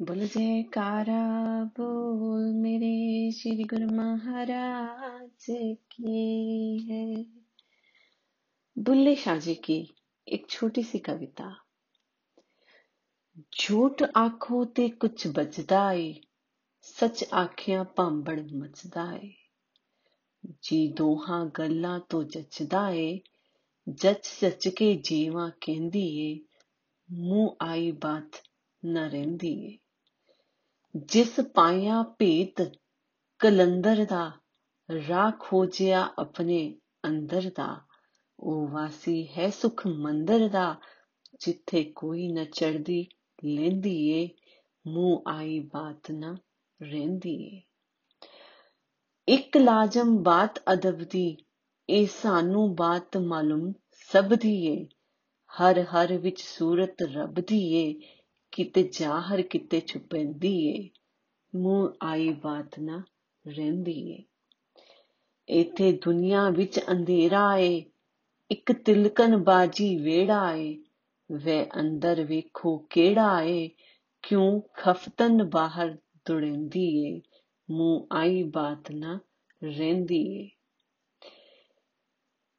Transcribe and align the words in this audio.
बोल 0.00 0.26
जयकारा 0.26 1.22
बोल 1.78 2.44
मेरे 2.62 2.94
श्री 3.32 3.64
गुरु 3.64 3.86
महाराज 3.96 5.46
की 5.90 6.78
है 6.88 7.04
बुल्ले 8.76 9.14
शाह 9.16 9.38
जी 9.38 9.54
की 9.64 9.78
एक 10.26 10.46
छोटी 10.50 10.82
सी 10.82 10.98
कविता 10.98 11.50
झूठ 13.60 14.02
आखो 14.16 14.64
ते 14.76 14.88
कुछ 15.04 15.26
बचदा 15.38 15.90
ਏ 15.92 16.12
ਸੱਚ 16.86 17.24
ਆਖਿਆ 17.34 17.84
ਭਾਂਬੜ 17.84 18.40
ਮਚਦਾ 18.52 19.04
ਏ 19.16 19.32
ਜੀ 20.62 20.86
ਦੋਹਾਂ 20.88 21.44
ਗੱਲਾਂ 21.58 22.00
ਤੋਂ 22.08 22.22
ਜੱਚਦਾ 22.24 22.88
ਏ 22.90 23.20
ਜੱਚ 23.88 24.28
ਜੱਚ 24.40 24.68
ਕੇ 24.68 24.94
ਜੀਵਾਂ 25.04 25.50
ਕਹਿੰਦੀ 25.60 26.04
ਏ 26.20 26.38
ਮੂੰਹ 27.10 27.56
ਆਈ 27.60 27.90
ਬਾਤ 27.92 28.42
ਨਾ 28.82 29.06
ਰਹਿੰਦੀ 29.06 29.52
ਏ 29.64 29.76
ਜਿਸ 30.95 31.39
ਪਾਇਆ 31.39 32.03
ਭੇਤ 32.03 32.71
ਕਲੰਦਰ 33.39 34.05
ਦਾ, 34.05 34.31
ਰਾਹ 35.09 35.31
ਖੋਜਿਆ 35.39 36.09
ਆਪਣੇ 36.19 36.75
ਅੰਦਰ 37.05 37.51
ਦਾ। 37.55 37.81
ਉਹ 38.39 38.67
ਵਾਸੀ 38.67 39.27
ਹੈ 39.27 39.49
ਸੁਖ 39.49 39.87
ਮੰਦਰ 39.87 40.47
ਦਾ, 40.47 40.75
ਜਿੱਥੇ 41.39 41.83
ਕੋਈ 41.83 42.27
ਨਾ 42.27 42.43
ਚੜਦੀ 42.43 43.07
ਲੈਂਦੀ 43.45 44.09
ਏ, 44.09 44.29
ਮੂੰਹ 44.87 45.23
ਆਈ 45.27 45.59
ਬਾਤ 45.59 46.11
ਨਾ 46.11 46.37
ਰਹਿੰਦੀ 46.81 47.57
ਏ। 47.57 47.61
ਇੱਕ 49.27 49.57
ਲਾਜ਼ਮ 49.57 50.23
ਬਾਤ 50.23 50.59
ਅਦਬ 50.73 50.97
ਦੀ, 50.97 51.37
ਇਹ 51.89 52.07
ਸਾਨੂੰ 52.21 52.75
ਬਾਤ 52.75 53.17
ਮਾਲੂਮ 53.17 53.73
ਸਭ 53.91 54.25
ਦੀ 54.25 54.65
ਏ। 54.65 54.87
ਹਰ 55.61 55.81
ਹਰ 55.81 56.17
ਵਿੱਚ 56.17 56.41
ਸੂਰਤ 56.41 56.97
ਰੱਬ 57.01 57.33
ਦੀ 57.33 57.73
ਏ 57.73 57.99
ਕਿਤੇ 58.53 58.83
ਜ਼ਾਹਰ, 58.83 59.41
ਕਿਤੇ 59.41 59.79
ਛੁਪੈਂਦੀ 59.79 60.55
ਏ 60.67 60.89
ਮੂੰਹ 61.53 61.89
ਆਈ 62.01 62.29
ਬਾਤ 62.33 62.79
ਨਾ 62.79 63.03
ਰਹਿੰਦੀ 63.45 64.11
ਏ 64.11 64.23
ਇੱਥੇ 65.47 65.91
ਦੁਨੀਆ 65.91 66.49
ਵਿੱਚ 66.49 66.79
ਅੰਧੇਰਾ 66.91 67.57
ਏ, 67.57 67.83
ਇੱਕ 68.51 68.71
ਤਿਲਕਨ 68.71 69.37
ਬਾਜੀ 69.37 69.95
ਵੇੜਾ 69.97 70.53
ਏ, 70.53 70.77
ਵੇ 71.29 71.65
ਅੰਦਰ 71.79 72.23
ਵੇਖੋ 72.23 72.77
ਕਿਹੜਾ 72.89 73.41
ਏ, 73.41 73.69
ਕਿਉਂ 74.23 74.61
ਖਫਤਨ 74.73 75.43
ਬਾਹਰ 75.43 75.95
ਦੁੜਿੰਦੀ 76.25 76.87
ਏ 77.05 77.21
ਮੂੰਹ 77.69 78.07
ਆਈ 78.11 78.43
ਬਾਤ 78.43 78.91
ਨਾ 78.91 79.19
ਰਹਿੰਦੀ 79.63 80.21
ਏ 80.39 80.49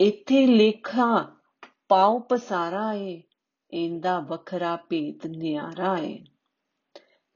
ਇੱਥੇ 0.00 0.46
ਲੇਖਾ 0.46 1.34
ਪਾਉ 1.88 2.18
ਪਸਾਰਾ 2.18 2.92
ਏ 2.94 3.22
ਇਹਦਾ 3.74 4.20
ਵੱਖਰਾ 4.20 4.76
ਭੇਤ 4.76 5.26
ਨਿਆਰਾ 5.26 5.96
ਏ। 5.98 6.24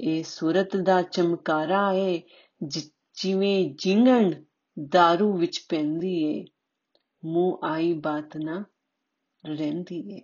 ਇਹ 0.00 0.24
ਸੂਰਤ 0.24 0.76
ਦਾ 0.76 1.02
ਚਮਕਾਰਾ 1.02 1.92
ਏ 1.92 2.22
ਜਿਵੇਂ 3.14 3.74
ਜਿੰਗਣ 3.74 4.30
दारू 4.80 5.38
ਵਿੱਚ 5.38 5.66
ਪੈਂਦੀ 5.68 6.38
ਏ। 6.38 6.44
ਮੂੰਹ 7.24 7.58
ਆਈ 7.64 7.92
ਬਾਤ 7.92 8.36
ਨਾ 8.36 8.64
ਰਹਿੰਦੀ 9.46 10.16
ਏ। 10.16 10.22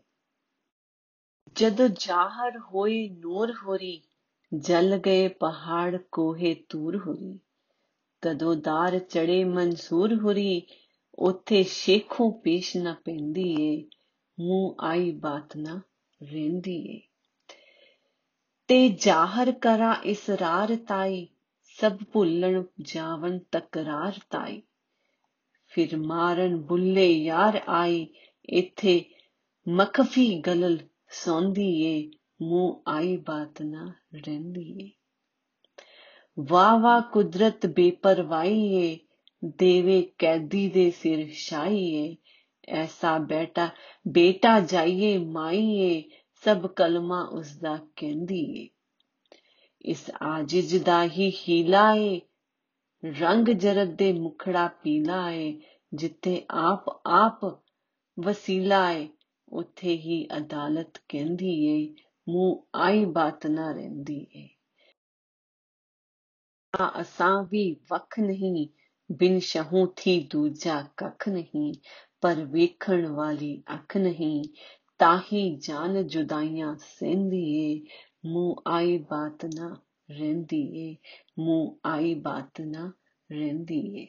ਜਦੋਂ 1.54 1.88
ਜ਼ਾਹਰ 1.88 2.58
ਹੋਈ 2.58 3.08
ਨੂਰ 3.08 3.52
ਹੋਰੀ, 3.52 4.02
ਜਲ 4.58 4.98
ਗਏ 4.98 5.28
ਪਹਾੜ 5.28 5.96
ਕੋਹੇ 6.12 6.54
ਤੂਰ 6.68 6.96
ਹੋਰੀ। 6.96 7.40
ਤਦੋਂ 8.20 8.56
ਦਾਰ 8.56 8.98
ਚੜੇ 8.98 9.44
ਮਨਸੂਰ 9.44 10.14
ਹੋਰੀ, 10.14 10.66
ਉਥੇ 11.18 11.62
ਸ਼ੇਖੋਂ 11.62 12.32
ਪੇਸ਼ 12.32 12.76
ਨਾ 12.76 12.96
ਪੈਂਦੀ 13.04 13.56
ਏ। 13.60 13.84
ਮੂੰਹ 14.40 14.74
ਆਈ 14.80 15.12
ਬਾਤ 15.12 15.56
ਨਾ 15.56 15.80
ਰਹਿੰਦੀ 16.22 16.96
ਏ। 16.96 17.00
ਤੇ 18.68 18.88
ਜ਼ਾਹਰ 18.88 19.52
ਕਰਾ 19.52 20.00
ਇਸਰਾਰ 20.04 20.76
ਤਾਈ, 20.76 21.28
ਸਭ 21.64 21.98
ਭੁੱਲਣ 22.12 22.62
ਜਾਵਨ 22.80 23.38
ਤਕਰਾਰ 23.52 24.12
ਤਾਈ। 24.30 24.62
ਫਿਰ 25.68 25.96
ਮਾਰਨ 25.96 26.56
ਬੁੱਲੇ 26.56 27.12
ਯਾਰ 27.12 27.60
ਆਈ, 27.68 28.06
ਇੱਥੇ 28.48 29.04
ਮਖਫੀ 29.68 30.40
ਗਲਲ 30.40 30.78
ਸੌਂਦੀ 31.10 31.82
ਏ, 31.82 32.10
ਮੂੰਹ 32.42 32.82
ਆਈ 32.88 33.16
ਬਾਤ 33.16 33.62
ਨਾ 33.62 33.92
ਰਹਿੰਦੀ 34.14 34.86
ਏ। 34.86 34.90
ਵਾਹ 36.40 36.78
ਵਾਹ 36.78 37.00
ਕੁਦਰਤ 37.02 37.66
ਬੇਪਰਵਾਹੀ 37.66 38.74
ਏ, 38.74 38.98
ਦੇਵੇ 39.44 40.12
ਕੈਦੀ 40.18 40.68
ਦੇ 40.68 40.90
ਸਿਰ 40.90 41.28
ਸ਼ਾਹੀ 41.32 41.94
ਏ 41.94 42.16
ਐਸਾ 42.68 43.18
ਬੇਟਾ 43.18 43.68
ਬੇਟਾ 44.08 44.60
ਜਾਈਏ 44.60 45.16
ਮਾਈ 45.18 45.76
ਏ 45.80 46.02
ਸਭ 46.42 46.66
ਕਲਮਾ 46.66 47.22
ਉਸਦਾ 47.32 47.76
ਕਹਿੰਦੀ 47.96 48.40
ਏ 48.60 48.68
ਇਸ 49.84 50.10
ਆਜਿਜ਼ 50.22 50.76
ਦਾ 50.84 51.02
ਹੀ 51.04 51.30
ਹੀਲਾ 51.48 51.92
ਏ 51.94 52.20
ਰੰਗ 53.02 53.48
ਜਰਦ 53.48 53.94
ਦੇ 53.96 54.12
ਮੁਖੜਾ 54.12 54.66
ਪੀਲਾ 54.82 55.30
ਏ 55.30 55.52
ਜਿੱਥੇ 55.94 56.46
ਆਪ 56.50 56.88
ਆਪ 57.06 57.44
ਵਸੀਲਾ 58.18 58.90
ਏ 58.92 59.08
ਉੱਥੇ 59.52 59.96
ਹੀ 59.96 60.26
ਅਦਾਲਤ 60.36 60.98
ਕਹਿੰਦੀ 61.08 61.54
ਏ 61.66 61.94
ਮੂੰਹ 62.28 62.78
ਆਈ 62.78 63.04
ਬਾਤ 63.04 63.46
ਨਾ 63.46 63.70
ਰਹਿੰਦੀ 63.72 64.26
ਏ 64.36 64.48
ਆ 66.74 66.90
ਅਸਾਂ 67.00 67.42
ਵੀ 67.44 67.72
ਵਖ 67.90 68.18
ਨਹੀਂ 68.18 68.68
ਬਿਨ 69.10 69.38
ਸ਼ਹੂ 69.38 69.86
ਥੀ 69.96 70.20
ਦੂਜਾ 70.32 70.82
ਕੱਖ 70.96 71.28
ਨਹੀਂ 71.28 71.72
ਪਰ 72.22 72.44
ਵੇਖਣ 72.44 73.06
ਵਾਲੀ 73.06 73.62
ਅੱਖ 73.74 73.96
ਨਹੀਂ 73.96 74.44
ਤਾਹੀ 74.98 75.56
ਜਾਨ 75.56 76.06
ਜੁਦਾਈਆਂ 76.06 76.74
ਸਹਿੰਦੀ 76.78 77.42
ਏ 77.56 77.80
ਮੂੰਹ 78.26 78.62
ਆਈ 78.66 78.96
ਬਾਤ 79.10 79.44
ਨਾ 79.44 79.76
ਰਹਿੰਦੀ 80.10 80.62
ਏ 80.80 80.94
ਮੂੰਹ 81.38 81.88
ਆਈ 81.88 82.14
ਬਾਤ 82.14 82.60
ਨਾ 82.60 82.92
ਰਹਿੰਦੀ 83.30 83.80
ਏ 84.02 84.06